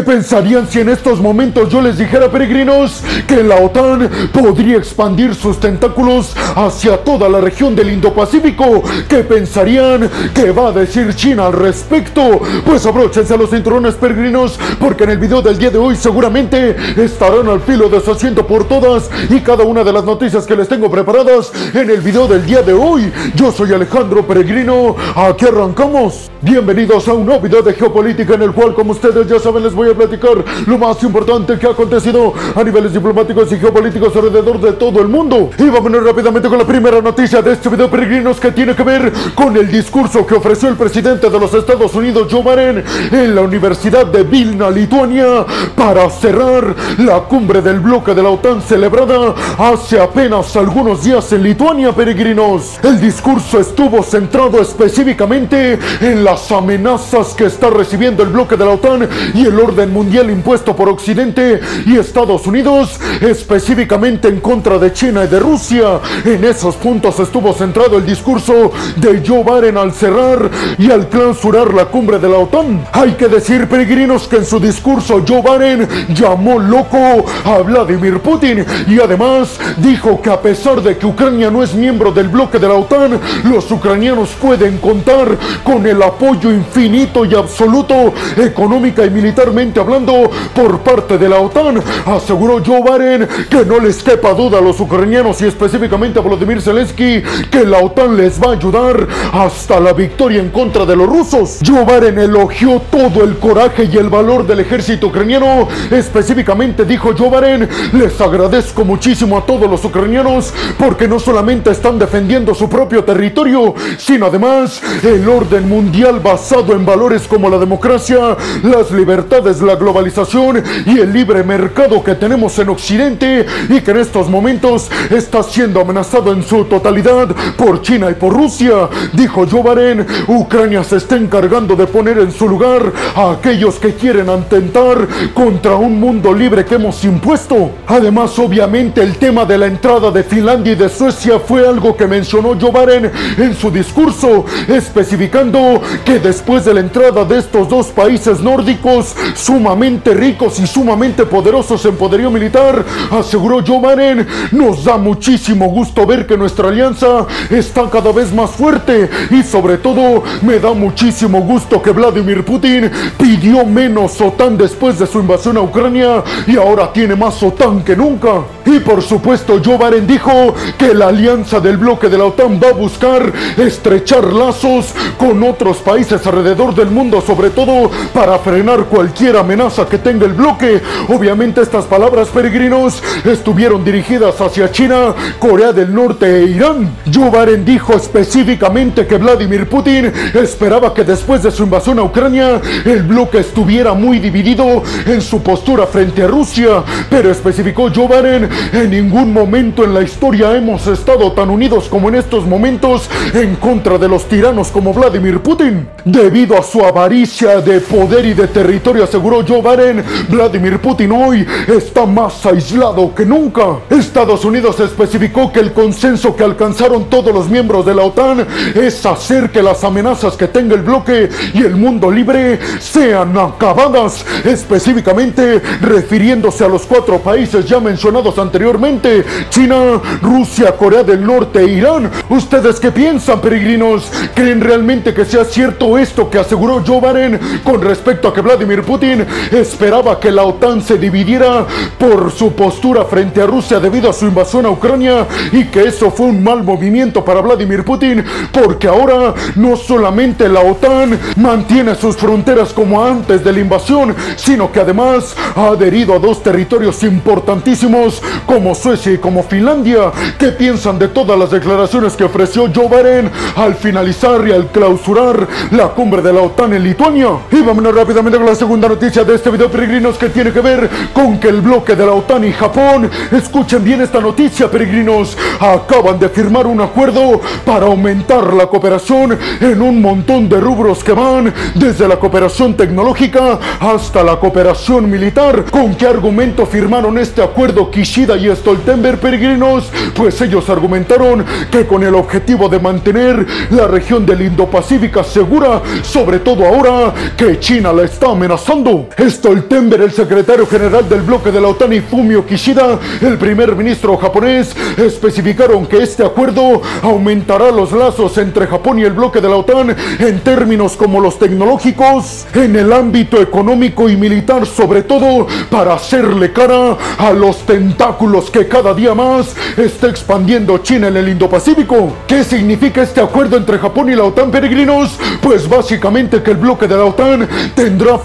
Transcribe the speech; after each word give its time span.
¿Qué 0.00 0.06
pensarían 0.06 0.66
si 0.66 0.80
en 0.80 0.88
estos 0.88 1.20
momentos 1.20 1.68
yo 1.68 1.82
les 1.82 1.98
dijera, 1.98 2.30
peregrinos, 2.30 3.02
que 3.26 3.42
la 3.42 3.56
OTAN 3.56 4.08
podría 4.32 4.78
expandir 4.78 5.34
sus 5.34 5.60
tentáculos 5.60 6.34
hacia 6.56 6.96
toda 7.04 7.28
la 7.28 7.38
región 7.38 7.76
del 7.76 7.92
Indo-Pacífico? 7.92 8.82
¿Qué 9.06 9.18
pensarían 9.18 10.08
que 10.32 10.52
va 10.52 10.68
a 10.68 10.72
decir 10.72 11.14
China 11.14 11.48
al 11.48 11.52
respecto? 11.52 12.40
Pues 12.64 12.86
abróchense 12.86 13.34
a 13.34 13.36
los 13.36 13.50
cinturones, 13.50 13.96
peregrinos, 13.96 14.58
porque 14.78 15.04
en 15.04 15.10
el 15.10 15.18
video 15.18 15.42
del 15.42 15.58
día 15.58 15.68
de 15.68 15.76
hoy 15.76 15.94
seguramente 15.96 16.74
estarán 16.96 17.48
al 17.48 17.60
filo 17.60 17.90
de 17.90 18.00
su 18.00 18.12
asiento 18.12 18.46
por 18.46 18.66
todas 18.66 19.10
y 19.28 19.40
cada 19.40 19.64
una 19.64 19.84
de 19.84 19.92
las 19.92 20.04
noticias 20.04 20.46
que 20.46 20.56
les 20.56 20.66
tengo 20.66 20.90
preparadas 20.90 21.52
en 21.74 21.90
el 21.90 22.00
video 22.00 22.26
del 22.26 22.46
día 22.46 22.62
de 22.62 22.72
hoy. 22.72 23.12
Yo 23.34 23.52
soy 23.52 23.74
Alejandro 23.74 24.26
Peregrino, 24.26 24.96
aquí 25.14 25.44
arrancamos. 25.44 26.30
Bienvenidos 26.40 27.06
a 27.06 27.12
un 27.12 27.26
nuevo 27.26 27.42
video 27.42 27.60
de 27.60 27.74
geopolítica 27.74 28.32
en 28.32 28.40
el 28.40 28.52
cual, 28.52 28.72
como 28.72 28.92
ustedes 28.92 29.28
ya 29.28 29.38
saben, 29.38 29.62
les 29.62 29.74
voy 29.74 29.89
a 29.89 29.89
platicar 29.94 30.44
lo 30.66 30.78
más 30.78 31.02
importante 31.02 31.58
que 31.58 31.66
ha 31.66 31.70
acontecido 31.70 32.32
a 32.54 32.62
niveles 32.64 32.92
diplomáticos 32.92 33.52
y 33.52 33.58
geopolíticos 33.58 34.14
alrededor 34.16 34.60
de 34.60 34.72
todo 34.72 35.00
el 35.00 35.08
mundo. 35.08 35.50
Y 35.58 35.68
vámonos 35.68 36.04
rápidamente 36.04 36.48
con 36.48 36.58
la 36.58 36.66
primera 36.66 37.00
noticia 37.00 37.42
de 37.42 37.52
este 37.52 37.68
video, 37.68 37.90
peregrinos, 37.90 38.40
que 38.40 38.52
tiene 38.52 38.74
que 38.74 38.82
ver 38.82 39.12
con 39.34 39.56
el 39.56 39.70
discurso 39.70 40.26
que 40.26 40.34
ofreció 40.34 40.68
el 40.68 40.76
presidente 40.76 41.30
de 41.30 41.40
los 41.40 41.52
Estados 41.54 41.94
Unidos, 41.94 42.28
Joe 42.30 42.42
Biden, 42.42 42.84
en 43.12 43.34
la 43.34 43.42
Universidad 43.42 44.06
de 44.06 44.22
Vilna, 44.22 44.70
Lituania, 44.70 45.44
para 45.74 46.08
cerrar 46.10 46.74
la 46.98 47.20
cumbre 47.20 47.62
del 47.62 47.80
bloque 47.80 48.14
de 48.14 48.22
la 48.22 48.30
OTAN 48.30 48.62
celebrada 48.62 49.34
hace 49.58 49.98
apenas 49.98 50.54
algunos 50.56 51.04
días 51.04 51.32
en 51.32 51.42
Lituania, 51.42 51.92
peregrinos. 51.92 52.78
El 52.82 53.00
discurso 53.00 53.58
estuvo 53.58 54.02
centrado 54.02 54.60
específicamente 54.60 55.78
en 56.00 56.24
las 56.24 56.50
amenazas 56.52 57.34
que 57.34 57.46
está 57.46 57.70
recibiendo 57.70 58.22
el 58.22 58.28
bloque 58.28 58.56
de 58.56 58.64
la 58.64 58.72
OTAN 58.72 59.08
y 59.34 59.46
el 59.46 59.58
orden 59.58 59.79
mundial 59.88 60.30
impuesto 60.30 60.76
por 60.76 60.88
Occidente 60.88 61.60
y 61.86 61.96
Estados 61.96 62.46
Unidos, 62.46 63.00
específicamente 63.20 64.28
en 64.28 64.40
contra 64.40 64.78
de 64.78 64.92
China 64.92 65.24
y 65.24 65.28
de 65.28 65.40
Rusia. 65.40 66.00
En 66.24 66.44
esos 66.44 66.76
puntos 66.76 67.18
estuvo 67.20 67.52
centrado 67.52 67.96
el 67.96 68.06
discurso 68.06 68.72
de 68.96 69.22
Joe 69.26 69.44
Biden 69.44 69.76
al 69.76 69.92
cerrar 69.92 70.50
y 70.78 70.90
al 70.90 71.08
clausurar 71.08 71.72
la 71.72 71.86
cumbre 71.86 72.18
de 72.18 72.28
la 72.28 72.38
OTAN. 72.38 72.84
Hay 72.92 73.12
que 73.12 73.28
decir, 73.28 73.68
peregrinos, 73.68 74.26
que 74.28 74.36
en 74.36 74.44
su 74.44 74.60
discurso 74.60 75.24
Joe 75.26 75.42
Biden 75.42 75.88
llamó 76.14 76.58
loco 76.58 77.24
a 77.44 77.58
Vladimir 77.58 78.20
Putin 78.20 78.64
y 78.86 79.00
además 79.00 79.58
dijo 79.78 80.20
que 80.20 80.30
a 80.30 80.40
pesar 80.40 80.82
de 80.82 80.96
que 80.96 81.06
Ucrania 81.06 81.50
no 81.50 81.62
es 81.62 81.74
miembro 81.74 82.12
del 82.12 82.28
bloque 82.28 82.58
de 82.58 82.68
la 82.68 82.74
OTAN, 82.74 83.20
los 83.44 83.70
ucranianos 83.70 84.30
pueden 84.40 84.78
contar 84.78 85.36
con 85.62 85.86
el 85.86 86.02
apoyo 86.02 86.50
infinito 86.50 87.24
y 87.24 87.34
absoluto 87.34 88.12
económica 88.36 89.04
y 89.04 89.10
militarmente 89.10 89.59
hablando 89.60 90.30
por 90.54 90.80
parte 90.80 91.18
de 91.18 91.28
la 91.28 91.38
OTAN. 91.38 91.82
Aseguró 92.06 92.62
Joe 92.64 92.80
Biden 92.80 93.28
que 93.50 93.64
no 93.66 93.78
les 93.78 94.02
quepa 94.02 94.32
duda 94.32 94.58
a 94.58 94.60
los 94.62 94.80
ucranianos 94.80 95.42
y 95.42 95.46
específicamente 95.46 96.18
a 96.18 96.22
Volodymyr 96.22 96.62
Zelensky 96.62 97.22
que 97.50 97.66
la 97.66 97.78
OTAN 97.78 98.16
les 98.16 98.40
va 98.40 98.52
a 98.52 98.54
ayudar 98.54 99.06
hasta 99.32 99.78
la 99.78 99.92
victoria 99.92 100.40
en 100.40 100.48
contra 100.48 100.86
de 100.86 100.96
los 100.96 101.06
rusos. 101.06 101.58
Joe 101.64 101.84
Biden 101.84 102.18
elogió 102.18 102.80
todo 102.90 103.22
el 103.22 103.36
coraje 103.36 103.84
y 103.92 103.98
el 103.98 104.08
valor 104.08 104.46
del 104.46 104.60
ejército 104.60 105.08
ucraniano. 105.08 105.68
Específicamente 105.90 106.86
dijo 106.86 107.10
Joe 107.16 107.28
Biden, 107.28 107.68
les 107.92 108.18
agradezco 108.18 108.84
muchísimo 108.84 109.36
a 109.36 109.44
todos 109.44 109.70
los 109.70 109.84
ucranianos 109.84 110.54
porque 110.78 111.06
no 111.06 111.20
solamente 111.20 111.70
están 111.70 111.98
defendiendo 111.98 112.54
su 112.54 112.66
propio 112.66 113.04
territorio, 113.04 113.74
sino 113.98 114.26
además 114.26 114.80
el 115.02 115.28
orden 115.28 115.68
mundial 115.68 116.20
basado 116.20 116.72
en 116.72 116.86
valores 116.86 117.28
como 117.28 117.50
la 117.50 117.58
democracia, 117.58 118.36
las 118.62 118.90
libertades, 118.90 119.49
la 119.60 119.74
globalización 119.74 120.62
y 120.86 120.98
el 121.00 121.12
libre 121.12 121.42
mercado 121.42 122.04
que 122.04 122.14
tenemos 122.14 122.56
en 122.60 122.68
Occidente 122.68 123.46
y 123.68 123.80
que 123.80 123.90
en 123.90 123.96
estos 123.96 124.28
momentos 124.28 124.90
está 125.10 125.42
siendo 125.42 125.80
amenazado 125.80 126.32
en 126.32 126.44
su 126.44 126.64
totalidad 126.64 127.34
por 127.56 127.82
China 127.82 128.08
y 128.10 128.14
por 128.14 128.32
Rusia. 128.32 128.88
Dijo 129.12 129.46
Joe 129.50 129.62
Biden, 129.62 130.06
Ucrania 130.28 130.84
se 130.84 130.96
está 130.96 131.16
encargando 131.16 131.74
de 131.74 131.86
poner 131.86 132.18
en 132.18 132.30
su 132.30 132.48
lugar 132.48 132.92
a 133.16 133.32
aquellos 133.32 133.74
que 133.76 133.94
quieren 133.94 134.28
atentar 134.28 135.08
contra 135.34 135.74
un 135.74 135.98
mundo 135.98 136.32
libre 136.32 136.64
que 136.64 136.76
hemos 136.76 137.04
impuesto. 137.04 137.72
Además, 137.86 138.38
obviamente, 138.38 139.02
el 139.02 139.16
tema 139.16 139.44
de 139.44 139.58
la 139.58 139.66
entrada 139.66 140.10
de 140.10 140.22
Finlandia 140.22 140.74
y 140.74 140.76
de 140.76 140.88
Suecia 140.88 141.40
fue 141.40 141.66
algo 141.66 141.96
que 141.96 142.06
mencionó 142.06 142.56
Joe 142.60 142.70
Biden 142.70 143.10
en 143.38 143.56
su 143.56 143.70
discurso, 143.70 144.44
especificando 144.68 145.82
que 146.04 146.18
después 146.20 146.64
de 146.64 146.74
la 146.74 146.80
entrada 146.80 147.24
de 147.24 147.38
estos 147.38 147.68
dos 147.68 147.86
países 147.88 148.40
nórdicos 148.40 149.14
sumamente 149.40 150.14
ricos 150.14 150.60
y 150.60 150.66
sumamente 150.66 151.24
poderosos 151.24 151.84
en 151.86 151.96
poderío 151.96 152.30
militar, 152.30 152.84
aseguró 153.10 153.64
Joe 153.66 153.78
Biden, 153.78 154.26
nos 154.52 154.84
da 154.84 154.96
muchísimo 154.96 155.66
gusto 155.68 156.06
ver 156.06 156.26
que 156.26 156.36
nuestra 156.36 156.68
alianza 156.68 157.26
está 157.48 157.88
cada 157.88 158.12
vez 158.12 158.32
más 158.32 158.50
fuerte 158.50 159.08
y 159.30 159.42
sobre 159.42 159.78
todo 159.78 160.22
me 160.42 160.58
da 160.58 160.72
muchísimo 160.72 161.40
gusto 161.40 161.80
que 161.80 161.90
Vladimir 161.90 162.44
Putin 162.44 162.90
pidió 163.18 163.64
menos 163.64 164.20
OTAN 164.20 164.58
después 164.58 164.98
de 164.98 165.06
su 165.06 165.20
invasión 165.20 165.56
a 165.56 165.62
Ucrania 165.62 166.22
y 166.46 166.56
ahora 166.56 166.92
tiene 166.92 167.16
más 167.16 167.42
OTAN 167.42 167.82
que 167.82 167.96
nunca. 167.96 168.42
Y 168.66 168.78
por 168.80 169.02
supuesto 169.02 169.60
Joe 169.64 169.78
Biden 169.78 170.06
dijo 170.06 170.54
que 170.78 170.94
la 170.94 171.08
alianza 171.08 171.60
del 171.60 171.78
bloque 171.78 172.08
de 172.08 172.18
la 172.18 172.26
OTAN 172.26 172.60
va 172.62 172.68
a 172.68 172.72
buscar 172.72 173.32
estrechar 173.56 174.24
lazos 174.32 174.94
con 175.18 175.42
otros 175.42 175.78
países 175.78 176.26
alrededor 176.26 176.74
del 176.74 176.90
mundo, 176.90 177.22
sobre 177.26 177.50
todo 177.50 177.90
para 178.12 178.38
frenar 178.38 178.84
cualquier 178.84 179.29
amenaza 179.36 179.86
que 179.86 179.98
tenga 179.98 180.26
el 180.26 180.32
bloque. 180.32 180.80
Obviamente 181.08 181.60
estas 181.60 181.84
palabras 181.84 182.28
peregrinos 182.28 183.02
estuvieron 183.24 183.84
dirigidas 183.84 184.40
hacia 184.40 184.70
China, 184.70 185.14
Corea 185.38 185.72
del 185.72 185.94
Norte 185.94 186.26
e 186.26 186.44
Irán. 186.46 186.90
Joe 187.12 187.30
Biden 187.30 187.64
dijo 187.64 187.94
específicamente 187.94 189.06
que 189.06 189.16
Vladimir 189.16 189.68
Putin 189.68 190.12
esperaba 190.34 190.92
que 190.94 191.04
después 191.04 191.42
de 191.42 191.50
su 191.50 191.64
invasión 191.64 191.98
a 191.98 192.02
Ucrania 192.02 192.60
el 192.84 193.02
bloque 193.02 193.38
estuviera 193.38 193.94
muy 193.94 194.18
dividido 194.18 194.82
en 195.06 195.20
su 195.20 195.42
postura 195.42 195.86
frente 195.86 196.22
a 196.22 196.26
Rusia, 196.26 196.82
pero 197.08 197.30
especificó 197.30 197.90
Joe 197.94 198.08
Biden, 198.08 198.48
en 198.72 198.90
ningún 198.90 199.32
momento 199.32 199.84
en 199.84 199.94
la 199.94 200.02
historia 200.02 200.56
hemos 200.56 200.86
estado 200.86 201.32
tan 201.32 201.50
unidos 201.50 201.88
como 201.88 202.08
en 202.08 202.16
estos 202.16 202.46
momentos 202.46 203.08
en 203.34 203.56
contra 203.56 203.98
de 203.98 204.08
los 204.08 204.26
tiranos 204.26 204.68
como 204.68 204.92
Vladimir 204.92 205.40
Putin. 205.40 205.88
Debido 206.04 206.58
a 206.58 206.62
su 206.62 206.84
avaricia 206.84 207.60
de 207.60 207.80
poder 207.80 208.24
y 208.24 208.34
de 208.34 208.48
territorio, 208.48 209.04
aseguró 209.20 209.44
Joe 209.46 209.60
Biden, 209.60 210.02
Vladimir 210.30 210.78
Putin 210.78 211.12
hoy 211.12 211.46
está 211.68 212.06
más 212.06 212.46
aislado 212.46 213.14
que 213.14 213.26
nunca. 213.26 213.80
Estados 213.90 214.46
Unidos 214.46 214.80
especificó 214.80 215.52
que 215.52 215.60
el 215.60 215.74
consenso 215.74 216.34
que 216.34 216.42
alcanzaron 216.42 217.10
todos 217.10 217.34
los 217.34 217.50
miembros 217.50 217.84
de 217.84 217.94
la 217.94 218.02
OTAN 218.04 218.46
es 218.74 219.04
hacer 219.04 219.50
que 219.50 219.62
las 219.62 219.84
amenazas 219.84 220.38
que 220.38 220.48
tenga 220.48 220.74
el 220.74 220.80
bloque 220.80 221.28
y 221.52 221.58
el 221.58 221.76
mundo 221.76 222.10
libre 222.10 222.58
sean 222.78 223.36
acabadas, 223.36 224.24
específicamente 224.42 225.60
refiriéndose 225.82 226.64
a 226.64 226.68
los 226.68 226.86
cuatro 226.86 227.18
países 227.18 227.66
ya 227.66 227.78
mencionados 227.78 228.38
anteriormente, 228.38 229.22
China, 229.50 230.00
Rusia, 230.22 230.74
Corea 230.78 231.02
del 231.02 231.26
Norte 231.26 231.60
e 231.60 231.72
Irán. 231.72 232.10
¿Ustedes 232.30 232.80
qué 232.80 232.90
piensan, 232.90 233.42
peregrinos? 233.42 234.10
¿Creen 234.34 234.62
realmente 234.62 235.12
que 235.12 235.26
sea 235.26 235.44
cierto 235.44 235.98
esto 235.98 236.30
que 236.30 236.38
aseguró 236.38 236.82
Joe 236.86 237.00
Biden 237.00 237.38
con 237.62 237.82
respecto 237.82 238.28
a 238.28 238.32
que 238.32 238.40
Vladimir 238.40 238.82
Putin 238.82 239.09
esperaba 239.52 240.20
que 240.20 240.30
la 240.30 240.44
OTAN 240.44 240.82
se 240.82 240.98
dividiera 240.98 241.66
por 241.98 242.30
su 242.30 242.52
postura 242.52 243.04
frente 243.04 243.42
a 243.42 243.46
Rusia 243.46 243.80
debido 243.80 244.10
a 244.10 244.12
su 244.12 244.26
invasión 244.26 244.66
a 244.66 244.70
Ucrania 244.70 245.26
y 245.52 245.64
que 245.64 245.84
eso 245.84 246.10
fue 246.10 246.26
un 246.26 246.42
mal 246.42 246.62
movimiento 246.62 247.24
para 247.24 247.40
Vladimir 247.40 247.84
Putin 247.84 248.24
porque 248.52 248.88
ahora 248.88 249.34
no 249.56 249.76
solamente 249.76 250.48
la 250.48 250.60
OTAN 250.60 251.18
mantiene 251.36 251.94
sus 251.94 252.16
fronteras 252.16 252.72
como 252.72 253.04
antes 253.04 253.42
de 253.44 253.52
la 253.52 253.60
invasión, 253.60 254.14
sino 254.36 254.70
que 254.70 254.80
además 254.80 255.34
ha 255.56 255.68
adherido 255.68 256.14
a 256.14 256.18
dos 256.18 256.42
territorios 256.42 257.02
importantísimos 257.02 258.22
como 258.46 258.74
Suecia 258.74 259.12
y 259.12 259.18
como 259.18 259.42
Finlandia. 259.42 260.12
¿Qué 260.38 260.48
piensan 260.48 260.98
de 260.98 261.08
todas 261.08 261.38
las 261.38 261.50
declaraciones 261.50 262.16
que 262.16 262.24
ofreció 262.24 262.70
Joe 262.74 262.88
Biden 262.88 263.30
al 263.56 263.74
finalizar 263.74 264.46
y 264.46 264.52
al 264.52 264.68
clausurar 264.68 265.46
la 265.70 265.88
cumbre 265.88 266.22
de 266.22 266.32
la 266.32 266.42
OTAN 266.42 266.72
en 266.74 266.84
Lituania? 266.84 267.28
Y 267.50 267.60
vámonos 267.60 267.94
rápidamente 267.94 268.38
con 268.38 268.46
la 268.46 268.54
segunda 268.54 268.88
noticia 268.88 268.99
de 269.00 269.34
este 269.34 269.48
video, 269.48 269.70
peregrinos, 269.70 270.18
que 270.18 270.28
tiene 270.28 270.52
que 270.52 270.60
ver 270.60 270.90
con 271.14 271.40
que 271.40 271.48
el 271.48 271.62
bloque 271.62 271.96
de 271.96 272.04
la 272.04 272.12
OTAN 272.12 272.44
y 272.44 272.52
Japón, 272.52 273.10
escuchen 273.32 273.82
bien 273.82 274.02
esta 274.02 274.20
noticia, 274.20 274.70
peregrinos, 274.70 275.38
acaban 275.58 276.18
de 276.18 276.28
firmar 276.28 276.66
un 276.66 276.82
acuerdo 276.82 277.40
para 277.64 277.86
aumentar 277.86 278.52
la 278.52 278.66
cooperación 278.66 279.38
en 279.58 279.80
un 279.80 280.02
montón 280.02 280.50
de 280.50 280.60
rubros 280.60 281.02
que 281.02 281.12
van 281.12 281.52
desde 281.76 282.06
la 282.06 282.18
cooperación 282.18 282.76
tecnológica 282.76 283.58
hasta 283.80 284.22
la 284.22 284.36
cooperación 284.36 285.10
militar. 285.10 285.64
¿Con 285.70 285.94
qué 285.94 286.06
argumento 286.06 286.66
firmaron 286.66 287.16
este 287.16 287.42
acuerdo 287.42 287.90
Kishida 287.90 288.36
y 288.36 288.54
Stoltenberg, 288.54 289.18
peregrinos? 289.18 289.90
Pues 290.14 290.38
ellos 290.42 290.68
argumentaron 290.68 291.42
que 291.70 291.86
con 291.86 292.02
el 292.02 292.14
objetivo 292.14 292.68
de 292.68 292.78
mantener 292.78 293.46
la 293.70 293.86
región 293.86 294.26
del 294.26 294.42
Indo-Pacífico 294.42 295.24
segura, 295.24 295.80
sobre 296.02 296.40
todo 296.40 296.66
ahora 296.66 297.14
que 297.34 297.58
China 297.58 297.94
la 297.94 298.02
está 298.02 298.32
amenazando. 298.32 298.89
Acuerdo. 298.90 299.30
Stoltenberg, 299.30 300.02
el 300.02 300.12
secretario 300.12 300.66
general 300.66 301.08
del 301.08 301.22
bloque 301.22 301.50
de 301.50 301.60
la 301.60 301.68
OTAN 301.68 301.92
y 301.92 302.00
Fumio 302.00 302.44
Kishida, 302.44 302.98
el 303.20 303.38
primer 303.38 303.76
ministro 303.76 304.16
japonés, 304.16 304.74
especificaron 304.96 305.86
que 305.86 306.02
este 306.02 306.24
acuerdo 306.24 306.82
aumentará 307.02 307.70
los 307.70 307.92
lazos 307.92 308.36
entre 308.38 308.66
Japón 308.66 308.98
y 308.98 309.04
el 309.04 309.12
bloque 309.12 309.40
de 309.40 309.48
la 309.48 309.56
OTAN 309.56 309.96
en 310.18 310.40
términos 310.40 310.96
como 310.96 311.20
los 311.20 311.38
tecnológicos, 311.38 312.46
en 312.54 312.76
el 312.76 312.92
ámbito 312.92 313.40
económico 313.40 314.08
y 314.08 314.16
militar, 314.16 314.66
sobre 314.66 315.02
todo 315.02 315.46
para 315.70 315.94
hacerle 315.94 316.52
cara 316.52 316.96
a 317.18 317.32
los 317.32 317.58
tentáculos 317.58 318.50
que 318.50 318.66
cada 318.66 318.94
día 318.94 319.14
más 319.14 319.54
está 319.76 320.08
expandiendo 320.08 320.78
China 320.78 321.08
en 321.08 321.16
el 321.16 321.28
Indo-Pacífico. 321.28 322.12
¿Qué 322.26 322.44
significa 322.44 323.02
este 323.02 323.20
acuerdo 323.20 323.56
entre 323.56 323.78
Japón 323.78 324.10
y 324.10 324.16
la 324.16 324.24
OTAN, 324.24 324.50
peregrinos? 324.50 325.18
Pues 325.40 325.68
básicamente 325.68 326.42
que 326.42 326.52
el 326.52 326.56
bloque 326.56 326.88
de 326.88 326.96
la 326.96 327.04
OTAN 327.04 327.48
tendrá 327.74 328.18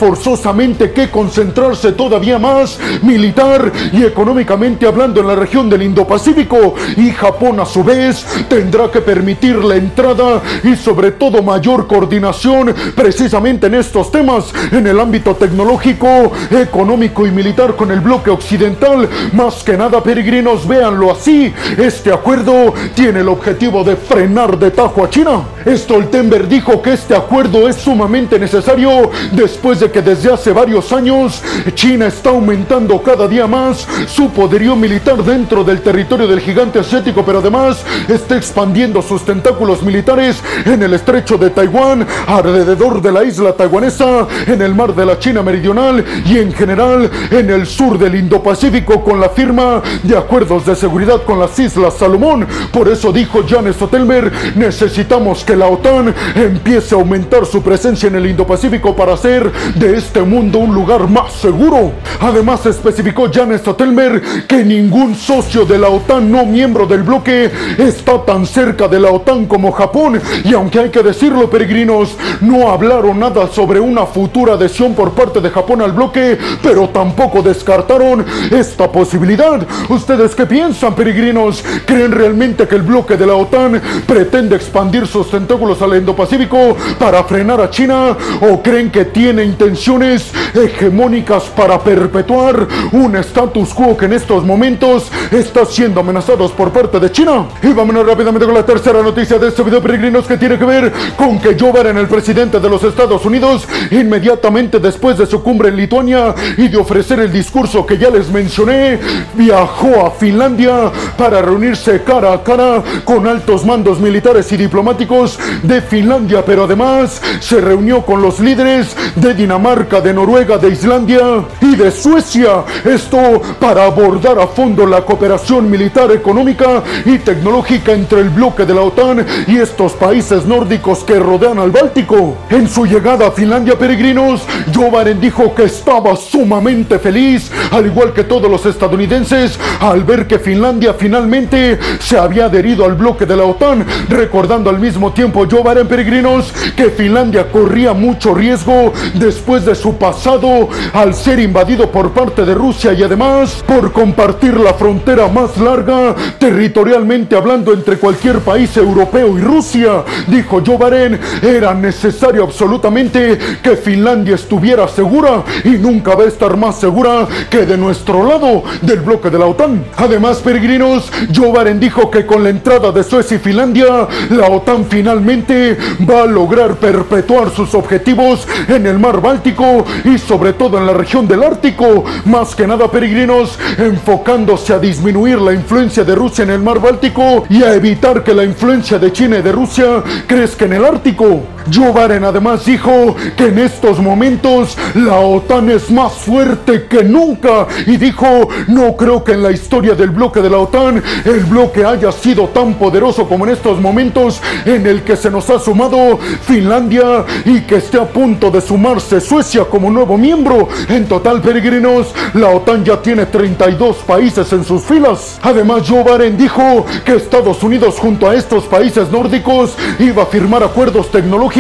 que 0.46 1.10
concentrarse 1.10 1.94
todavía 1.94 2.38
más 2.38 2.78
militar 3.02 3.72
y 3.92 4.04
económicamente 4.04 4.86
hablando 4.86 5.20
en 5.20 5.28
la 5.28 5.36
región 5.36 5.68
del 5.72 5.82
Indo-Pacífico 5.82 6.76
y 6.98 7.10
Japón 7.10 7.60
a 7.60 7.66
su 7.66 7.84
vez 7.84 8.24
tendrá 8.48 8.92
que 8.92 9.02
permitir 9.02 9.56
la 9.56 9.76
entrada 9.76 10.44
y 10.64 10.76
sobre 10.76 11.14
todo 11.14 11.42
mayor 11.42 11.88
coordinación 11.88 12.76
precisamente 12.96 13.66
en 13.66 13.74
estos 13.74 14.12
temas 14.12 14.54
en 14.72 14.86
el 14.86 15.00
ámbito 15.00 15.36
tecnológico, 15.36 16.32
económico 16.52 17.26
y 17.26 17.32
militar 17.32 17.76
con 17.76 17.90
el 17.90 18.02
bloque 18.02 18.30
occidental. 18.30 19.10
Más 19.34 19.64
que 19.64 19.76
nada, 19.76 20.04
peregrinos, 20.04 20.68
véanlo 20.68 21.12
así. 21.12 21.52
Este 21.76 22.14
acuerdo 22.14 22.72
tiene 22.94 23.22
el 23.22 23.30
objetivo 23.30 23.84
de 23.84 23.96
frenar 23.96 24.60
de 24.60 24.70
tajo 24.70 25.04
a 25.04 25.10
China. 25.10 25.42
Stoltenberg 25.66 26.48
dijo 26.48 26.84
que 26.84 26.94
este 26.94 27.16
acuerdo 27.16 27.68
es 27.68 27.78
sumamente 27.78 28.38
necesario 28.38 29.10
después 29.32 29.80
de 29.80 29.90
que 29.90 30.04
desde 30.04 30.35
hace 30.36 30.52
varios 30.52 30.92
años 30.92 31.42
China 31.76 32.08
está 32.08 32.30
aumentando 32.30 33.02
cada 33.02 33.26
día 33.26 33.48
más 33.48 33.88
su 34.06 34.30
poderío 34.32 34.76
militar 34.76 35.24
dentro 35.24 35.64
del 35.64 35.82
territorio 35.82 36.28
del 36.28 36.42
gigante 36.42 36.78
asiático, 36.78 37.24
pero 37.26 37.40
además 37.40 37.86
está 38.10 38.36
expandiendo 38.36 39.02
sus 39.02 39.24
tentáculos 39.24 39.82
militares 39.82 40.44
en 40.66 40.84
el 40.84 40.94
estrecho 40.94 41.38
de 41.38 41.52
Taiwán, 41.52 42.06
alrededor 42.28 43.02
de 43.02 43.14
la 43.14 43.24
isla 43.24 43.54
taiwanesa, 43.54 44.28
en 44.46 44.62
el 44.62 44.76
mar 44.76 44.94
de 44.94 45.06
la 45.06 45.18
China 45.20 45.42
meridional 45.42 46.04
y 46.26 46.38
en 46.38 46.52
general 46.52 47.10
en 47.32 47.50
el 47.50 47.66
sur 47.66 47.98
del 47.98 48.16
Indo-Pacífico 48.16 49.06
con 49.06 49.22
la 49.22 49.30
firma 49.30 49.82
de 50.04 50.18
acuerdos 50.18 50.66
de 50.66 50.76
seguridad 50.76 51.24
con 51.24 51.40
las 51.40 51.58
Islas 51.58 51.94
Salomón. 51.94 52.46
Por 52.74 52.90
eso 52.90 53.14
dijo 53.14 53.46
Jan 53.48 53.74
Stoltenberg, 53.74 54.34
necesitamos 54.58 55.46
que 55.46 55.56
la 55.56 55.68
OTAN 55.68 56.14
empiece 56.36 56.94
a 56.94 56.98
aumentar 56.98 57.46
su 57.46 57.64
presencia 57.64 58.08
en 58.08 58.16
el 58.16 58.26
Indo-Pacífico 58.26 58.94
para 58.94 59.14
hacer 59.14 59.50
de 59.76 59.96
este 59.96 60.25
mundo 60.26 60.60
un 60.60 60.74
lugar 60.74 61.08
más 61.10 61.34
seguro. 61.34 61.94
Además 62.20 62.66
especificó 62.66 63.30
Jan 63.32 63.58
Stoltenberg 63.58 64.48
que 64.48 64.64
ningún 64.64 65.16
socio 65.16 65.66
de 65.66 65.78
la 65.78 65.90
OTAN 65.90 66.32
no 66.32 66.46
miembro 66.46 66.86
del 66.86 67.04
bloque 67.04 67.52
está 67.78 68.24
tan 68.26 68.46
cerca 68.46 68.88
de 68.88 69.00
la 69.00 69.12
OTAN 69.12 69.46
como 69.46 69.72
Japón 69.72 70.22
y 70.44 70.54
aunque 70.54 70.80
hay 70.80 70.90
que 70.90 71.04
decirlo 71.04 71.50
peregrinos, 71.50 72.16
no 72.42 72.70
hablaron 72.70 73.20
nada 73.20 73.48
sobre 73.48 73.80
una 73.80 74.06
futura 74.06 74.54
adhesión 74.54 74.94
por 74.94 75.12
parte 75.12 75.42
de 75.42 75.50
Japón 75.50 75.82
al 75.82 75.92
bloque, 75.92 76.38
pero 76.62 76.90
tampoco 76.90 77.42
descartaron 77.42 78.26
esta 78.52 78.92
posibilidad. 78.92 79.66
¿Ustedes 79.90 80.36
qué 80.36 80.46
piensan 80.46 80.96
peregrinos? 80.96 81.64
¿Creen 81.86 82.12
realmente 82.12 82.68
que 82.68 82.76
el 82.76 82.84
bloque 82.84 83.18
de 83.18 83.28
la 83.28 83.36
OTAN 83.36 83.82
pretende 84.08 84.56
expandir 84.56 85.08
sus 85.08 85.30
tentáculos 85.30 85.82
al 85.82 85.98
Indo-Pacífico 85.98 86.76
para 86.98 87.24
frenar 87.24 87.60
a 87.62 87.70
China 87.70 88.16
o 88.42 88.62
creen 88.62 88.90
que 88.90 89.06
tiene 89.06 89.44
intenciones 89.44 90.15
hegemónicas 90.54 91.44
para 91.46 91.80
perpetuar 91.80 92.68
un 92.92 93.16
status 93.18 93.74
quo 93.74 93.98
que 93.98 94.06
en 94.06 94.14
estos 94.14 94.44
momentos 94.44 95.12
está 95.32 95.66
siendo 95.66 96.00
amenazados 96.00 96.52
por 96.52 96.72
parte 96.72 97.00
de 97.00 97.12
China? 97.12 97.46
Y 97.62 97.74
vámonos 97.74 98.06
rápidamente 98.06 98.46
con 98.46 98.56
la 98.56 98.66
tercera 98.66 99.02
noticia 99.02 99.38
de 99.38 99.50
este 99.50 99.64
video 99.64 99.82
peregrinos 99.82 100.26
que 100.26 100.38
tiene 100.38 100.58
que 100.58 100.66
ver 100.66 100.92
con 101.18 101.40
que 101.40 101.58
Joe 101.60 101.72
Biden, 101.72 101.98
el 101.98 102.08
presidente 102.08 102.60
de 102.60 102.70
los 102.70 102.84
Estados 102.84 103.26
Unidos, 103.26 103.68
inmediatamente 103.92 104.80
después 104.80 105.18
de 105.18 105.26
su 105.26 105.42
cumbre 105.44 105.70
en 105.70 105.78
Lituania 105.78 106.34
y 106.58 106.68
de 106.68 106.78
ofrecer 106.78 107.20
el 107.20 107.32
discurso 107.32 107.86
que 107.86 107.98
ya 107.98 108.10
les 108.10 108.30
mencioné, 108.30 109.00
viajó 109.36 110.06
a 110.06 110.12
Finlandia 110.12 110.92
para 111.18 111.42
reunirse 111.42 112.04
cara 112.04 112.34
a 112.34 112.44
cara 112.44 112.84
con 113.04 113.28
altos 113.28 113.66
mandos 113.66 114.00
militares 114.00 114.52
y 114.52 114.58
diplomáticos 114.58 115.40
de 115.64 115.82
Finlandia, 115.82 116.44
pero 116.46 116.64
además 116.64 117.22
se 117.40 117.62
reunió 117.62 118.06
con 118.06 118.22
los 118.22 118.40
líderes 118.40 118.96
de 119.16 119.34
Dinamarca, 119.34 120.02
de 120.06 120.14
Noruega, 120.14 120.60
de 120.60 120.70
Islandia 120.70 121.44
y 121.60 121.76
de 121.76 121.90
Suecia. 121.90 122.64
Esto 122.84 123.42
para 123.60 123.86
abordar 123.86 124.38
a 124.38 124.46
fondo 124.46 124.86
la 124.86 125.02
cooperación 125.02 125.68
militar, 125.68 126.12
económica 126.12 126.84
y 127.06 127.18
tecnológica 127.18 127.92
entre 127.92 128.20
el 128.20 128.30
bloque 128.30 128.66
de 128.66 128.76
la 128.76 128.82
OTAN 128.82 129.26
y 129.48 129.58
estos 129.58 129.94
países 129.94 130.46
nórdicos 130.46 131.04
que 131.04 131.20
rodean 131.20 131.58
al 131.58 131.72
Báltico. 131.72 132.38
En 132.52 132.70
su 132.70 132.86
llegada 132.86 133.30
a 133.30 133.32
Finlandia, 133.32 133.80
peregrinos, 133.80 134.44
Joe 134.76 134.92
Biden 134.92 135.20
dijo 135.20 135.56
que 135.56 135.64
estaba 135.64 136.16
sumamente 136.16 137.00
feliz, 137.00 137.52
al 137.72 137.88
igual 137.88 138.14
que 138.14 138.26
todos 138.26 138.50
los 138.50 138.64
estadounidenses, 138.68 139.58
al 139.80 140.04
ver 140.04 140.28
que 140.28 140.38
Finlandia 140.38 140.94
finalmente 140.94 141.80
se 142.00 142.16
había 142.16 142.46
adherido 142.46 142.86
al 142.86 142.94
bloque 142.94 143.26
de 143.26 143.38
la 143.38 143.46
OTAN, 143.46 143.84
recordando 144.08 144.70
al 144.70 144.78
mismo 144.78 145.14
tiempo 145.14 145.48
Joe 145.50 145.64
Biden, 145.64 145.88
peregrinos, 145.88 146.54
que 146.76 146.92
Finlandia 146.92 147.52
corría 147.52 147.94
mucho 147.94 148.36
riesgo 148.36 148.94
después 149.16 149.66
de 149.66 149.74
su 149.74 149.95
pasado 149.96 150.70
al 150.94 151.14
ser 151.14 151.40
invadido 151.40 151.92
por 151.92 152.12
parte 152.12 152.46
de 152.46 152.54
Rusia 152.54 152.94
y 152.94 153.04
además 153.04 153.64
por 153.68 153.92
compartir 153.92 154.60
la 154.60 154.74
frontera 154.74 155.28
más 155.28 155.58
larga 155.58 156.16
territorialmente 156.40 157.36
hablando 157.36 157.74
entre 157.74 157.98
cualquier 157.98 158.40
país 158.40 158.76
europeo 158.78 159.38
y 159.38 159.42
Rusia. 159.42 160.04
Dijo 160.28 160.62
Joe 160.66 160.78
Biden, 160.78 161.20
era 161.42 161.74
necesario 161.74 162.44
absolutamente 162.44 163.38
que 163.62 163.76
Finlandia 163.76 164.36
estuviera 164.36 164.88
segura 164.88 165.44
y 165.64 165.70
nunca 165.70 166.16
va 166.16 166.24
a 166.24 166.28
estar 166.28 166.58
más 166.58 166.80
segura 166.80 167.28
que 167.50 167.66
de 167.66 167.78
nuestro 167.78 168.26
lado 168.26 168.64
del 168.82 169.00
bloque 169.00 169.30
de 169.30 169.40
la 169.40 169.46
OTAN. 169.46 169.84
Además, 169.98 170.38
peregrinos, 170.38 171.12
Joe 171.34 171.52
Biden 171.52 171.80
dijo 171.80 172.10
que 172.12 172.26
con 172.26 172.44
la 172.44 172.50
entrada 172.50 172.92
de 172.92 173.04
Suecia 173.04 173.38
y 173.38 173.40
Finlandia, 173.40 174.08
la 174.30 174.48
OTAN 174.48 174.86
finalmente 174.90 175.78
va 176.10 176.24
a 176.24 176.26
lograr 176.26 176.76
perpetuar 176.76 177.50
sus 177.50 177.74
objetivos 177.74 178.48
en 178.68 178.86
el 178.86 179.00
mar 179.00 179.22
Báltico 179.22 179.85
y 180.04 180.18
sobre 180.18 180.54
todo 180.54 180.78
en 180.78 180.86
la 180.86 180.94
región 180.94 181.28
del 181.28 181.44
Ártico. 181.44 182.04
Más 182.26 182.56
que 182.56 182.68
nada, 182.68 182.90
peregrinos, 182.90 183.58
enfocándose 183.78 184.74
a 184.74 184.80
disminuir 184.80 185.40
la 185.40 185.54
influencia 185.54 186.04
de 186.04 186.16
Rusia 186.16 186.44
en 186.44 186.52
el 186.52 186.62
mar 186.62 186.80
Báltico 186.80 187.46
y 187.50 187.64
a 187.64 187.74
evitar 187.74 188.24
que 188.24 188.34
la 188.34 188.44
influencia 188.44 189.00
de 189.00 189.12
China 189.12 189.40
y 189.40 189.42
de 189.42 189.52
Rusia 189.52 190.04
crezca 190.28 190.66
en 190.66 190.74
el 190.74 190.86
Ártico. 190.86 191.55
Joe 191.74 191.92
Biden 191.92 192.24
además 192.24 192.66
dijo 192.66 193.16
que 193.36 193.48
en 193.48 193.60
estos 193.60 194.00
momentos 194.00 194.78
la 194.94 195.20
OTAN 195.20 195.70
es 195.70 195.90
más 195.90 196.14
fuerte 196.14 196.86
que 196.88 197.04
nunca 197.04 197.68
y 197.88 197.98
dijo, 197.98 198.50
no 198.68 198.96
creo 198.96 199.24
que 199.24 199.32
en 199.32 199.42
la 199.42 199.52
historia 199.52 199.96
del 199.96 200.12
bloque 200.12 200.42
de 200.42 200.50
la 200.50 200.60
OTAN 200.60 201.02
el 201.26 201.40
bloque 201.46 201.84
haya 201.84 202.12
sido 202.12 202.50
tan 202.50 202.76
poderoso 202.76 203.28
como 203.28 203.46
en 203.46 203.54
estos 203.54 203.82
momentos 203.82 204.42
en 204.66 204.86
el 204.86 205.02
que 205.02 205.18
se 205.18 205.32
nos 205.32 205.50
ha 205.50 205.60
sumado 205.60 206.20
Finlandia 206.44 207.26
y 207.46 207.62
que 207.62 207.78
esté 207.78 208.00
a 208.00 208.06
punto 208.06 208.52
de 208.52 208.62
sumarse 208.62 209.20
Suecia 209.20 209.66
como 209.66 209.90
nuevo 209.90 210.18
miembro. 210.18 210.68
En 210.88 211.08
total, 211.08 211.42
peregrinos, 211.42 212.14
la 212.34 212.50
OTAN 212.50 212.84
ya 212.86 213.02
tiene 213.02 213.26
32 213.26 213.98
países 213.98 214.52
en 214.54 214.64
sus 214.64 214.84
filas. 214.84 215.40
Además, 215.42 215.84
Joe 215.88 216.04
Biden 216.04 216.38
dijo 216.38 216.86
que 217.04 217.16
Estados 217.16 217.64
Unidos 217.64 217.96
junto 218.00 218.30
a 218.30 218.36
estos 218.36 218.66
países 218.66 219.10
nórdicos 219.12 219.76
iba 220.00 220.24
a 220.24 220.28
firmar 220.28 220.64
acuerdos 220.64 221.10
tecnológicos 221.10 221.55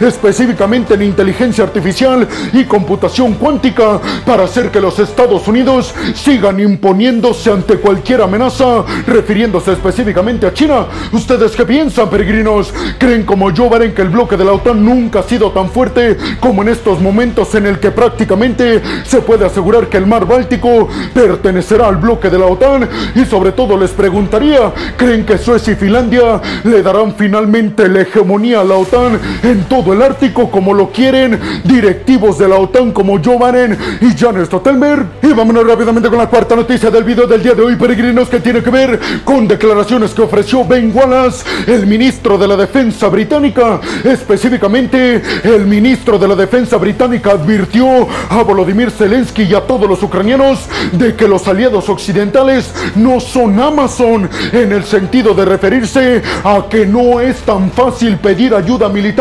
específicamente 0.00 0.94
en 0.94 1.02
inteligencia 1.02 1.64
artificial 1.64 2.26
y 2.52 2.64
computación 2.64 3.34
cuántica, 3.34 4.00
para 4.24 4.44
hacer 4.44 4.70
que 4.70 4.80
los 4.80 4.98
Estados 4.98 5.46
Unidos 5.46 5.94
sigan 6.14 6.58
imponiéndose 6.58 7.50
ante 7.50 7.76
cualquier 7.76 8.22
amenaza, 8.22 8.84
refiriéndose 9.06 9.72
específicamente 9.72 10.46
a 10.46 10.54
China. 10.54 10.86
¿Ustedes 11.12 11.54
qué 11.54 11.64
piensan, 11.64 12.08
peregrinos? 12.08 12.72
¿Creen 12.98 13.24
como 13.24 13.50
yo, 13.50 13.68
Baren, 13.68 13.94
que 13.94 14.02
el 14.02 14.08
bloque 14.08 14.36
de 14.36 14.44
la 14.44 14.52
OTAN 14.52 14.84
nunca 14.84 15.20
ha 15.20 15.22
sido 15.22 15.50
tan 15.50 15.68
fuerte 15.68 16.16
como 16.40 16.62
en 16.62 16.68
estos 16.68 17.00
momentos 17.00 17.54
en 17.54 17.66
el 17.66 17.78
que 17.78 17.90
prácticamente 17.90 18.80
se 19.04 19.20
puede 19.20 19.44
asegurar 19.44 19.88
que 19.88 19.98
el 19.98 20.06
mar 20.06 20.26
Báltico 20.26 20.88
pertenecerá 21.12 21.88
al 21.88 21.96
bloque 21.96 22.30
de 22.30 22.38
la 22.38 22.46
OTAN? 22.46 22.88
Y 23.14 23.24
sobre 23.26 23.52
todo 23.52 23.76
les 23.76 23.90
preguntaría, 23.90 24.72
¿creen 24.96 25.26
que 25.26 25.36
Suecia 25.36 25.74
y 25.74 25.76
Finlandia 25.76 26.40
le 26.64 26.82
darán 26.82 27.14
finalmente 27.14 27.88
la 27.88 28.00
hegemonía 28.00 28.60
a 28.60 28.64
la 28.64 28.76
OTAN 28.76 29.25
en 29.42 29.64
todo 29.64 29.92
el 29.92 30.02
Ártico 30.02 30.50
como 30.50 30.74
lo 30.74 30.90
quieren 30.90 31.38
directivos 31.64 32.38
de 32.38 32.48
la 32.48 32.56
OTAN 32.56 32.92
como 32.92 33.18
Joe 33.22 33.38
Biden 33.38 33.78
y 34.00 34.16
Jan 34.16 34.44
Stoltenberg. 34.44 35.06
Y 35.22 35.32
vámonos 35.32 35.66
rápidamente 35.66 36.08
con 36.08 36.18
la 36.18 36.28
cuarta 36.28 36.56
noticia 36.56 36.90
del 36.90 37.04
video 37.04 37.26
del 37.26 37.42
día 37.42 37.54
de 37.54 37.62
hoy, 37.62 37.76
peregrinos, 37.76 38.28
que 38.28 38.40
tiene 38.40 38.62
que 38.62 38.70
ver 38.70 39.00
con 39.24 39.48
declaraciones 39.48 40.12
que 40.12 40.22
ofreció 40.22 40.64
Ben 40.64 40.92
Wallace, 40.94 41.44
el 41.66 41.86
ministro 41.86 42.38
de 42.38 42.48
la 42.48 42.56
Defensa 42.56 43.08
británica. 43.08 43.80
Específicamente, 44.04 45.22
el 45.42 45.66
ministro 45.66 46.18
de 46.18 46.28
la 46.28 46.34
Defensa 46.34 46.76
británica 46.76 47.32
advirtió 47.32 48.06
a 48.28 48.42
Volodymyr 48.42 48.90
Zelensky 48.90 49.42
y 49.42 49.54
a 49.54 49.60
todos 49.60 49.88
los 49.88 50.02
ucranianos 50.02 50.66
de 50.92 51.14
que 51.14 51.28
los 51.28 51.46
aliados 51.48 51.88
occidentales 51.88 52.72
no 52.94 53.20
son 53.20 53.60
Amazon 53.60 54.28
en 54.52 54.72
el 54.72 54.84
sentido 54.84 55.34
de 55.34 55.44
referirse 55.44 56.22
a 56.44 56.66
que 56.68 56.86
no 56.86 57.20
es 57.20 57.38
tan 57.40 57.70
fácil 57.70 58.16
pedir 58.16 58.54
ayuda 58.54 58.88
militar 58.88 59.15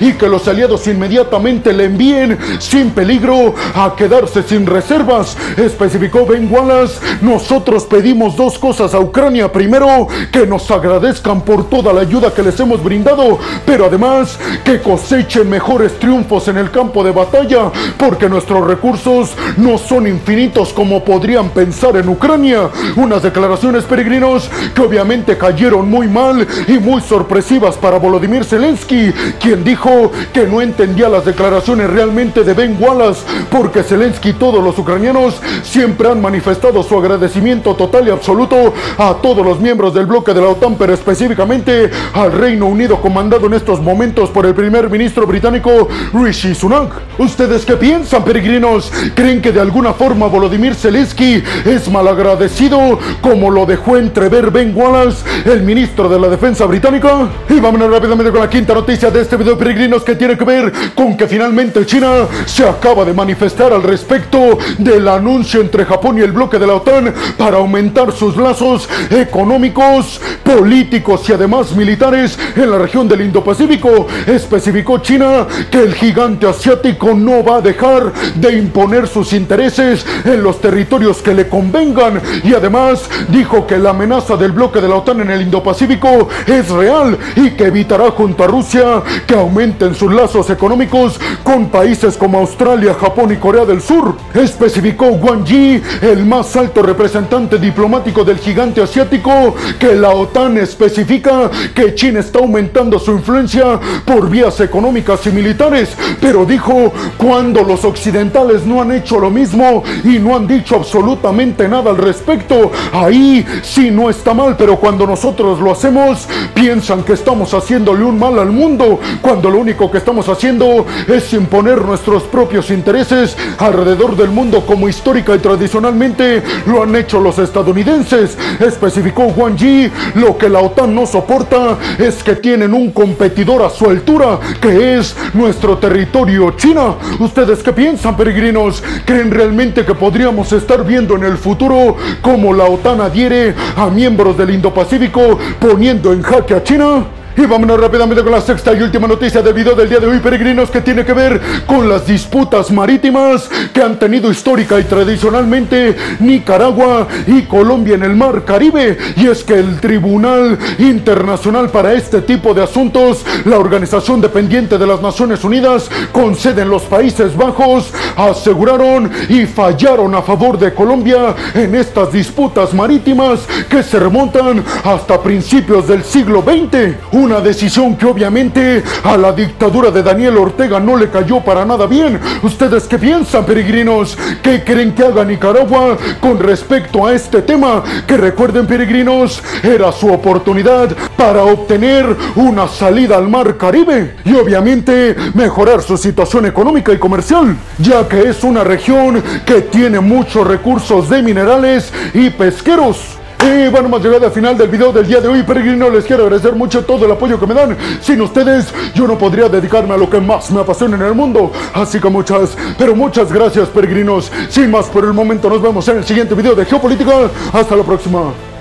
y 0.00 0.12
que 0.14 0.28
los 0.28 0.48
aliados 0.48 0.86
inmediatamente 0.88 1.72
le 1.72 1.84
envíen 1.84 2.36
sin 2.58 2.90
peligro 2.90 3.54
a 3.74 3.94
quedarse 3.94 4.42
sin 4.42 4.66
reservas. 4.66 5.36
Especificó 5.56 6.26
Ben 6.26 6.52
Wallace, 6.52 6.98
nosotros 7.20 7.84
pedimos 7.84 8.36
dos 8.36 8.58
cosas 8.58 8.92
a 8.94 8.98
Ucrania. 8.98 9.52
Primero, 9.52 10.08
que 10.32 10.46
nos 10.46 10.68
agradezcan 10.70 11.42
por 11.42 11.68
toda 11.68 11.92
la 11.92 12.00
ayuda 12.00 12.34
que 12.34 12.42
les 12.42 12.58
hemos 12.58 12.82
brindado, 12.82 13.38
pero 13.64 13.86
además 13.86 14.38
que 14.64 14.80
cosechen 14.80 15.48
mejores 15.48 15.98
triunfos 15.98 16.48
en 16.48 16.56
el 16.56 16.70
campo 16.72 17.04
de 17.04 17.12
batalla, 17.12 17.70
porque 17.96 18.28
nuestros 18.28 18.66
recursos 18.66 19.36
no 19.56 19.78
son 19.78 20.08
infinitos 20.08 20.72
como 20.72 21.04
podrían 21.04 21.50
pensar 21.50 21.96
en 21.96 22.08
Ucrania. 22.08 22.68
Unas 22.96 23.22
declaraciones 23.22 23.84
peregrinos 23.84 24.50
que 24.74 24.82
obviamente 24.82 25.38
cayeron 25.38 25.88
muy 25.88 26.08
mal 26.08 26.46
y 26.66 26.78
muy 26.78 27.00
sorpresivas 27.00 27.76
para 27.76 27.98
Volodymyr 27.98 28.44
Zelensky, 28.44 29.12
quien 29.40 29.64
dijo 29.64 30.10
que 30.32 30.46
no 30.46 30.60
entendía 30.60 31.08
las 31.08 31.24
declaraciones 31.24 31.88
realmente 31.88 32.44
de 32.44 32.54
Ben 32.54 32.76
Wallace, 32.78 33.22
porque 33.50 33.82
Zelensky 33.82 34.26
y 34.26 34.32
todos 34.32 34.62
los 34.62 34.76
ucranianos 34.76 35.40
siempre 35.62 36.08
han 36.08 36.20
manifestado 36.20 36.82
su 36.82 36.98
agradecimiento 36.98 37.74
total 37.74 38.08
y 38.08 38.10
absoluto 38.10 38.74
a 38.98 39.14
todos 39.22 39.44
los 39.44 39.60
miembros 39.60 39.94
del 39.94 40.06
bloque 40.06 40.34
de 40.34 40.40
la 40.40 40.48
OTAN, 40.48 40.74
pero 40.76 40.92
específicamente 40.92 41.90
al 42.12 42.32
Reino 42.32 42.66
Unido 42.66 43.00
comandado 43.00 43.46
en 43.46 43.54
estos 43.54 43.80
momentos 43.80 44.30
por 44.30 44.46
el 44.46 44.54
primer 44.54 44.90
ministro 44.90 45.26
británico 45.26 45.88
Rishi 46.12 46.54
Sunak. 46.54 46.90
¿Ustedes 47.18 47.64
qué 47.64 47.76
piensan, 47.76 48.24
peregrinos? 48.24 48.92
¿Creen 49.14 49.40
que 49.40 49.52
de 49.52 49.60
alguna 49.60 49.92
forma 49.92 50.26
Volodymyr 50.26 50.74
Zelensky 50.74 51.42
es 51.64 51.88
malagradecido 51.90 52.98
como 53.20 53.50
lo 53.50 53.64
dejó 53.66 53.96
entrever 53.96 54.50
Ben 54.50 54.72
Wallace, 54.74 55.24
el 55.44 55.62
ministro 55.62 56.08
de 56.08 56.18
la 56.18 56.28
Defensa 56.28 56.66
británica? 56.66 57.28
Y 57.48 57.60
vámonos 57.60 57.90
rápidamente 57.90 58.32
con 58.32 58.40
la 58.40 58.50
quinta 58.50 58.74
noticia 58.74 59.10
de 59.10 59.20
este 59.26 59.36
video, 59.36 59.58
peregrinos, 59.58 60.04
que 60.04 60.14
tiene 60.14 60.38
que 60.38 60.44
ver 60.44 60.72
con 60.94 61.16
que 61.16 61.26
finalmente 61.26 61.84
China 61.84 62.28
se 62.44 62.64
acaba 62.64 63.04
de 63.04 63.12
manifestar 63.12 63.72
al 63.72 63.82
respecto 63.82 64.56
del 64.78 65.08
anuncio 65.08 65.60
entre 65.60 65.84
Japón 65.84 66.16
y 66.16 66.20
el 66.20 66.30
bloque 66.30 66.60
de 66.60 66.66
la 66.68 66.74
OTAN 66.74 67.12
para 67.36 67.56
aumentar 67.56 68.12
sus 68.12 68.36
lazos 68.36 68.88
económicos, 69.10 70.20
políticos 70.44 71.28
y 71.28 71.32
además 71.32 71.74
militares 71.74 72.38
en 72.54 72.70
la 72.70 72.78
región 72.78 73.08
del 73.08 73.22
Indo-Pacífico. 73.22 74.06
Especificó 74.28 74.98
China 74.98 75.44
que 75.72 75.80
el 75.80 75.94
gigante 75.94 76.46
asiático 76.46 77.12
no 77.12 77.42
va 77.42 77.56
a 77.56 77.62
dejar 77.62 78.12
de 78.36 78.56
imponer 78.56 79.08
sus 79.08 79.32
intereses 79.32 80.06
en 80.24 80.40
los 80.40 80.60
territorios 80.60 81.20
que 81.20 81.34
le 81.34 81.48
convengan 81.48 82.22
y 82.44 82.54
además 82.54 83.10
dijo 83.28 83.66
que 83.66 83.76
la 83.76 83.90
amenaza 83.90 84.36
del 84.36 84.52
bloque 84.52 84.80
de 84.80 84.88
la 84.88 84.94
OTAN 84.94 85.22
en 85.22 85.32
el 85.32 85.42
Indo-Pacífico 85.42 86.28
es 86.46 86.68
real 86.68 87.18
y 87.34 87.50
que 87.50 87.64
evitará 87.64 88.12
junto 88.12 88.44
a 88.44 88.46
Rusia 88.46 89.02
que 89.26 89.34
aumenten 89.34 89.94
sus 89.94 90.12
lazos 90.12 90.50
económicos 90.50 91.18
con 91.42 91.68
países 91.68 92.16
como 92.16 92.38
Australia, 92.38 92.94
Japón 92.94 93.32
y 93.32 93.36
Corea 93.36 93.64
del 93.64 93.80
Sur. 93.80 94.16
Especificó 94.34 95.06
Wang 95.06 95.44
Yi, 95.44 95.82
el 96.02 96.24
más 96.24 96.54
alto 96.56 96.82
representante 96.82 97.58
diplomático 97.58 98.24
del 98.24 98.38
gigante 98.38 98.82
asiático, 98.82 99.54
que 99.78 99.94
la 99.94 100.10
OTAN 100.10 100.58
especifica 100.58 101.50
que 101.74 101.94
China 101.94 102.20
está 102.20 102.38
aumentando 102.38 102.98
su 102.98 103.12
influencia 103.12 103.78
por 104.04 104.28
vías 104.28 104.60
económicas 104.60 105.26
y 105.26 105.30
militares, 105.30 105.96
pero 106.20 106.44
dijo 106.44 106.92
cuando 107.16 107.62
los 107.62 107.84
occidentales 107.84 108.64
no 108.64 108.82
han 108.82 108.92
hecho 108.92 109.18
lo 109.18 109.30
mismo 109.30 109.82
y 110.04 110.18
no 110.18 110.36
han 110.36 110.46
dicho 110.46 110.76
absolutamente 110.76 111.68
nada 111.68 111.90
al 111.90 111.98
respecto, 111.98 112.70
ahí 112.92 113.44
sí 113.62 113.90
no 113.90 114.10
está 114.10 114.34
mal, 114.34 114.56
pero 114.56 114.76
cuando 114.76 115.06
nosotros 115.06 115.60
lo 115.60 115.72
hacemos, 115.72 116.28
piensan 116.54 117.02
que 117.02 117.12
estamos 117.12 117.52
haciéndole 117.54 118.04
un 118.04 118.18
mal 118.18 118.38
al 118.38 118.50
mundo, 118.50 118.95
cuando 119.20 119.50
lo 119.50 119.58
único 119.58 119.90
que 119.90 119.98
estamos 119.98 120.28
haciendo 120.28 120.86
es 121.08 121.32
imponer 121.32 121.82
nuestros 121.82 122.24
propios 122.24 122.70
intereses 122.70 123.36
alrededor 123.58 124.16
del 124.16 124.30
mundo 124.30 124.64
como 124.66 124.88
histórica 124.88 125.34
y 125.34 125.38
tradicionalmente 125.38 126.42
lo 126.66 126.82
han 126.82 126.94
hecho 126.96 127.20
los 127.20 127.38
estadounidenses. 127.38 128.36
Especificó 128.60 129.30
Juan 129.30 129.56
Yi, 129.56 129.90
lo 130.14 130.36
que 130.38 130.48
la 130.48 130.60
OTAN 130.60 130.94
no 130.94 131.06
soporta 131.06 131.76
es 131.98 132.22
que 132.22 132.36
tienen 132.36 132.74
un 132.74 132.90
competidor 132.90 133.62
a 133.62 133.70
su 133.70 133.88
altura, 133.88 134.38
que 134.60 134.98
es 134.98 135.16
nuestro 135.34 135.78
territorio 135.78 136.52
China. 136.52 136.94
¿Ustedes 137.18 137.62
qué 137.62 137.72
piensan, 137.72 138.16
peregrinos? 138.16 138.82
¿Creen 139.04 139.30
realmente 139.30 139.84
que 139.84 139.94
podríamos 139.94 140.52
estar 140.52 140.84
viendo 140.84 141.16
en 141.16 141.24
el 141.24 141.36
futuro 141.36 141.96
cómo 142.22 142.52
la 142.52 142.64
OTAN 142.64 143.00
adhiere 143.00 143.54
a 143.76 143.86
miembros 143.88 144.36
del 144.36 144.50
Indo-Pacífico 144.50 145.38
poniendo 145.60 146.12
en 146.12 146.22
jaque 146.22 146.54
a 146.54 146.62
China? 146.62 147.04
Y 147.38 147.44
vámonos 147.44 147.78
rápidamente 147.78 148.22
con 148.22 148.32
la 148.32 148.40
sexta 148.40 148.72
y 148.72 148.80
última 148.80 149.06
noticia 149.06 149.42
del 149.42 149.52
video 149.52 149.74
del 149.74 149.90
día 149.90 149.98
de 149.98 150.06
hoy, 150.06 150.20
peregrinos, 150.20 150.70
que 150.70 150.80
tiene 150.80 151.04
que 151.04 151.12
ver 151.12 151.38
con 151.66 151.86
las 151.86 152.06
disputas 152.06 152.70
marítimas 152.70 153.50
que 153.74 153.82
han 153.82 153.98
tenido 153.98 154.30
histórica 154.30 154.80
y 154.80 154.84
tradicionalmente 154.84 155.94
Nicaragua 156.20 157.06
y 157.26 157.42
Colombia 157.42 157.96
en 157.96 158.04
el 158.04 158.16
Mar 158.16 158.46
Caribe. 158.46 158.96
Y 159.16 159.26
es 159.26 159.44
que 159.44 159.52
el 159.52 159.80
Tribunal 159.80 160.58
Internacional 160.78 161.68
para 161.68 161.92
este 161.92 162.22
tipo 162.22 162.54
de 162.54 162.62
asuntos, 162.62 163.22
la 163.44 163.58
organización 163.58 164.22
dependiente 164.22 164.78
de 164.78 164.86
las 164.86 165.02
Naciones 165.02 165.44
Unidas, 165.44 165.90
con 166.12 166.36
sede 166.36 166.62
en 166.62 166.70
los 166.70 166.84
Países 166.84 167.36
Bajos, 167.36 167.92
aseguraron 168.16 169.10
y 169.28 169.44
fallaron 169.44 170.14
a 170.14 170.22
favor 170.22 170.58
de 170.58 170.72
Colombia 170.72 171.34
en 171.52 171.74
estas 171.74 172.10
disputas 172.12 172.72
marítimas 172.72 173.40
que 173.68 173.82
se 173.82 173.98
remontan 173.98 174.64
hasta 174.84 175.22
principios 175.22 175.86
del 175.86 176.02
siglo 176.02 176.42
XX. 176.42 177.25
Una 177.26 177.40
decisión 177.40 177.96
que 177.96 178.06
obviamente 178.06 178.84
a 179.02 179.16
la 179.16 179.32
dictadura 179.32 179.90
de 179.90 180.00
Daniel 180.00 180.36
Ortega 180.36 180.78
no 180.78 180.96
le 180.96 181.10
cayó 181.10 181.40
para 181.40 181.64
nada 181.64 181.84
bien. 181.86 182.20
¿Ustedes 182.44 182.84
qué 182.84 183.00
piensan, 183.00 183.44
peregrinos? 183.44 184.16
¿Qué 184.40 184.62
creen 184.62 184.94
que 184.94 185.02
haga 185.02 185.24
Nicaragua 185.24 185.98
con 186.20 186.38
respecto 186.38 187.04
a 187.04 187.12
este 187.12 187.42
tema? 187.42 187.82
Que 188.06 188.16
recuerden, 188.16 188.68
peregrinos, 188.68 189.42
era 189.60 189.90
su 189.90 190.08
oportunidad 190.08 190.96
para 191.16 191.42
obtener 191.42 192.16
una 192.36 192.68
salida 192.68 193.16
al 193.16 193.28
mar 193.28 193.56
Caribe 193.56 194.14
y 194.24 194.32
obviamente 194.34 195.16
mejorar 195.34 195.82
su 195.82 195.96
situación 195.96 196.46
económica 196.46 196.92
y 196.92 196.98
comercial, 196.98 197.56
ya 197.78 198.06
que 198.06 198.28
es 198.28 198.44
una 198.44 198.62
región 198.62 199.20
que 199.44 199.62
tiene 199.62 199.98
muchos 199.98 200.46
recursos 200.46 201.08
de 201.08 201.22
minerales 201.22 201.92
y 202.14 202.30
pesqueros. 202.30 203.16
Y 203.46 203.68
bueno, 203.68 203.86
hemos 203.86 204.02
llegado 204.02 204.26
al 204.26 204.32
final 204.32 204.58
del 204.58 204.68
video 204.68 204.90
del 204.90 205.06
día 205.06 205.20
de 205.20 205.28
hoy, 205.28 205.44
peregrino. 205.44 205.88
Les 205.88 206.04
quiero 206.04 206.24
agradecer 206.24 206.54
mucho 206.54 206.84
todo 206.84 207.06
el 207.06 207.12
apoyo 207.12 207.38
que 207.38 207.46
me 207.46 207.54
dan. 207.54 207.76
Sin 208.00 208.20
ustedes, 208.20 208.74
yo 208.92 209.06
no 209.06 209.16
podría 209.16 209.48
dedicarme 209.48 209.94
a 209.94 209.96
lo 209.96 210.10
que 210.10 210.20
más 210.20 210.50
me 210.50 210.60
apasiona 210.60 210.96
en 210.96 211.02
el 211.02 211.14
mundo. 211.14 211.52
Así 211.72 212.00
que 212.00 212.08
muchas, 212.08 212.56
pero 212.76 212.96
muchas 212.96 213.32
gracias, 213.32 213.68
peregrinos. 213.68 214.32
Sin 214.48 214.70
más 214.72 214.86
por 214.86 215.04
el 215.04 215.12
momento, 215.12 215.48
nos 215.48 215.62
vemos 215.62 215.86
en 215.86 215.98
el 215.98 216.04
siguiente 216.04 216.34
video 216.34 216.56
de 216.56 216.64
Geopolítica. 216.64 217.30
Hasta 217.52 217.76
la 217.76 217.84
próxima. 217.84 218.55